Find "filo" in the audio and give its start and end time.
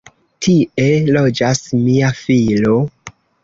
2.25-2.83